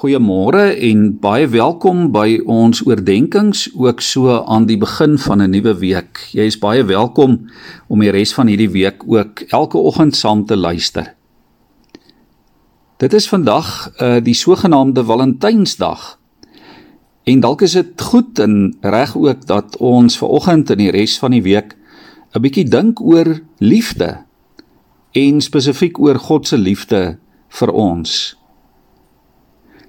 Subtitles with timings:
[0.00, 5.74] Goeiemôre en baie welkom by ons oordeenkings ook so aan die begin van 'n nuwe
[5.76, 6.30] week.
[6.32, 7.50] Jy is baie welkom
[7.86, 11.14] om die res van hierdie week ook elke oggend saam te luister.
[12.96, 16.18] Dit is vandag uh die sogenaamde Valentynsdag.
[17.24, 21.18] En dalk is dit goed en reg ook dat ons ver oggend en die res
[21.18, 21.76] van die week
[22.32, 24.24] 'n bietjie dink oor liefde
[25.12, 28.39] en spesifiek oor God se liefde vir ons.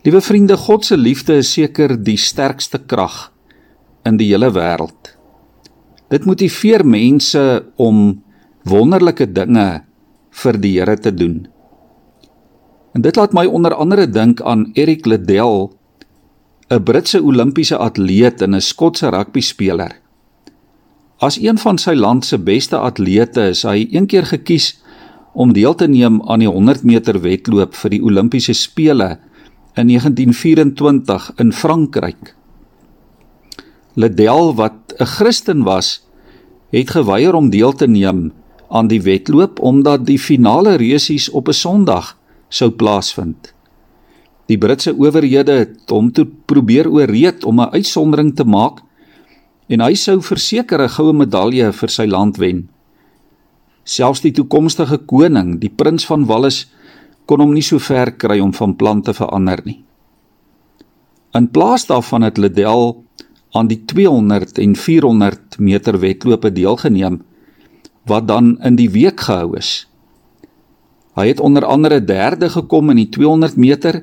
[0.02, 3.28] Liewe vriende, God se liefde is seker die sterkste krag
[4.08, 5.12] in die hele wêreld.
[6.10, 7.44] Dit motiveer mense
[7.78, 8.24] om
[8.66, 9.84] wonderlike dinge
[10.42, 11.46] vir die Here te doen.
[12.98, 15.70] En dit laat my onder andere dink aan Eric Liddell,
[16.72, 20.02] 'n Britse Olimpiese atleet en 'n Skotse rugbyspeler.
[21.20, 24.82] As een van sy land se beste atlete is hy eendag gekies
[25.34, 29.20] om deel te neem aan die 100 meter wedloop vir die Olimpiese spele
[29.76, 32.36] in 1924 in Frankryk.
[33.94, 36.04] Liddell wat 'n Christen was,
[36.70, 38.32] het geweier om deel te neem
[38.70, 42.18] aan die wedloop omdat die finale resies op 'n Sondag
[42.50, 43.54] sou plaasvind.
[44.46, 48.80] Die Britse owerhede het hom toe probeer ooreed om 'n uitsondering te maak
[49.68, 52.70] en hy sou verseker 'n goue medalje vir sy land wen.
[53.84, 56.68] Selfs die toekomstige koning, die prins van Wales,
[57.32, 59.78] kon hom nie so ver kry om van plan te verander nie.
[61.32, 62.90] In plaas daarvan het Liddell
[63.56, 67.22] aan die 200 en 400 meter wedlope deelgeneem
[68.12, 69.86] wat dan in die week gehou is.
[71.16, 74.02] Hy het onder andere derde gekom in die 200 meter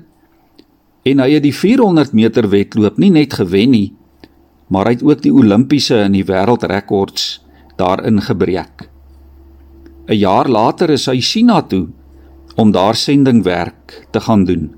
[1.05, 3.93] en hy het die 400 meter wedloop nie net gewen nie,
[4.73, 7.43] maar hy het ook die Olimpiese en die wêreldrekords
[7.77, 8.89] daarin gebreek.
[10.09, 11.89] 'n Jaar later is hy China toe
[12.59, 14.73] om daar sendingwerk te gaan doen.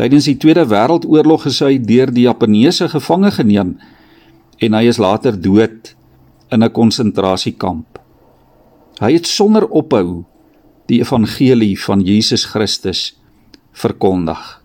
[0.00, 3.74] Tydens die Tweede Wêreldoorlog is hy deur die Japaneese gevange geneem
[4.64, 5.92] en hy is later dood
[6.48, 8.00] in 'n konsentrasiekamp.
[9.00, 10.24] Hy het sonder ophou
[10.88, 13.20] die evangelie van Jesus Christus
[13.72, 14.62] verkondig.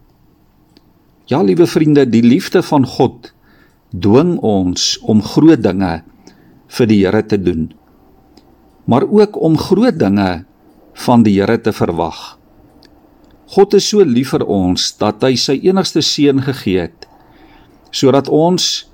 [1.25, 3.33] Ja, liewe vriende, die liefde van God
[3.89, 6.03] dwing ons om groot dinge
[6.67, 7.73] vir die Here te doen.
[8.85, 10.45] Maar ook om groot dinge
[11.05, 12.37] van die Here te verwag.
[13.55, 17.05] God is so lief vir ons dat hy sy enigste seun gegee het
[17.95, 18.89] sodat ons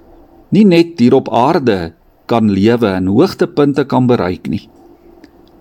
[0.54, 1.94] nie net hier op aarde
[2.30, 4.68] kan lewe en hoogtepunte kan bereik nie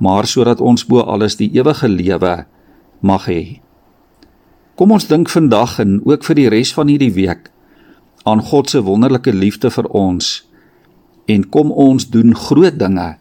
[0.01, 2.35] maar sodat ons bo alles die ewige lewe
[3.05, 3.61] mag hê.
[4.77, 7.51] Kom ons dink vandag en ook vir die res van hierdie week
[8.29, 10.41] aan God se wonderlike liefde vir ons
[11.29, 13.15] en kom ons doen groot dinge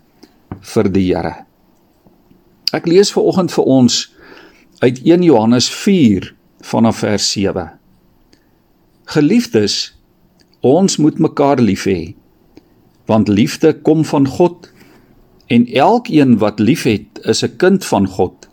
[0.74, 1.49] vir die Here.
[2.70, 3.96] Ek lees ver oggend vir ons
[4.80, 6.28] uit 1 Johannes 4
[6.70, 7.66] vanaf vers 7.
[9.10, 9.78] Geliefdes,
[10.62, 12.14] ons moet mekaar lief hê,
[13.10, 14.70] want liefde kom van God
[15.50, 18.50] en elkeen wat liefhet, is 'n kind van God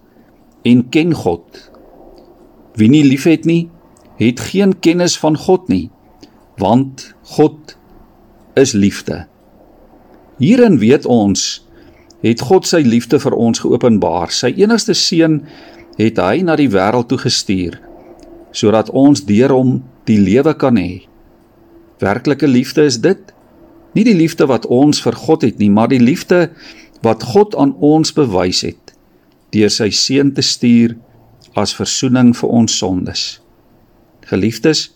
[0.65, 1.71] en ken God.
[2.75, 3.69] Wie nie liefhet nie,
[4.16, 5.91] het geen kennis van God nie,
[6.56, 7.76] want God
[8.55, 9.26] is liefde.
[10.38, 11.66] Hierin weet ons
[12.22, 14.32] het God sy liefde vir ons geopenbaar.
[14.32, 15.43] Sy enigste seun
[15.99, 17.81] het hy na die wêreld toe gestuur
[18.56, 19.72] sodat ons deur hom
[20.09, 21.05] die lewe kan hê.
[22.00, 23.21] Werklike liefde is dit.
[23.93, 26.47] Nie die liefde wat ons vir God het nie, maar die liefde
[27.05, 28.94] wat God aan ons bewys het
[29.55, 30.97] deur sy seun te stuur
[31.56, 33.22] as verzoening vir ons sondes.
[34.28, 34.91] Geliefdes,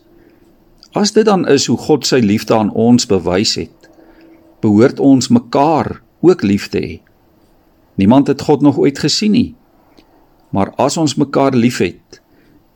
[0.93, 3.89] as dit dan is hoe God sy liefde aan ons bewys het,
[4.61, 6.97] behoort ons mekaar ook lief te hê.
[8.01, 9.55] Niemand het God nog ooit gesien nie.
[10.51, 12.23] Maar as ons mekaar liefhet,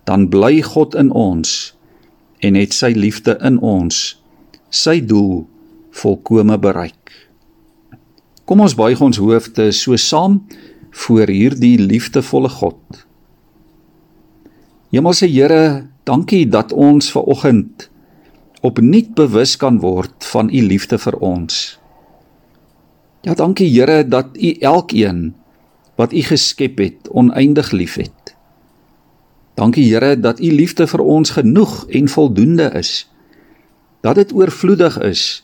[0.04, 1.72] dan bly God in ons
[2.44, 4.02] en het sy liefde in ons
[4.74, 5.46] sy doel
[5.94, 7.12] volkome bereik.
[8.44, 10.42] Kom ons buig ons hoofde so saam
[11.04, 13.04] voor hierdie liefdevolle God.
[14.92, 17.88] Hemelse Here, dankie dat ons ver oggend
[18.64, 21.78] opnuut bewus kan word van u liefde vir ons.
[23.24, 25.34] Ja, dankie Here dat U elkeen
[25.96, 28.36] wat U geskep het, oneindig liefhet.
[29.56, 33.08] Dankie Here dat U liefde vir ons genoeg en voldoende is.
[34.04, 35.40] Dat dit oorvloedig is.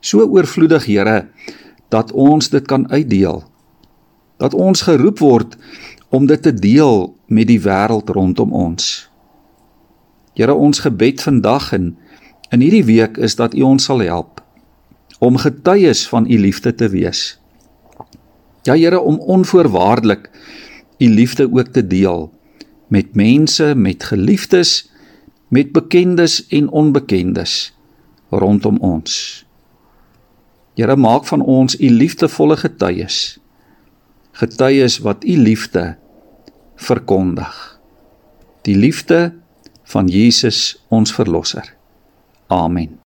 [0.00, 1.28] So oorvloedig Here
[1.88, 3.44] dat ons dit kan uitdeel.
[4.42, 5.56] Dat ons geroep word
[6.10, 9.10] om dit te deel met die wêreld rondom ons.
[10.34, 11.94] Here, ons gebed vandag en
[12.50, 14.43] in hierdie week is dat U ons sal help
[15.24, 17.38] om getuies van u liefde te wees.
[18.62, 20.30] Ja Here om onvoorwaardelik
[20.98, 22.32] u liefde ook te deel
[22.88, 24.90] met mense, met geliefdes,
[25.48, 27.74] met bekendes en onbekendes
[28.30, 29.44] rondom ons.
[30.74, 33.38] Here maak van ons u liefdevolle getuies.
[34.32, 35.96] Getuies wat u liefde
[36.76, 37.80] verkondig.
[38.62, 39.34] Die liefde
[39.84, 41.74] van Jesus ons verlosser.
[42.46, 43.03] Amen.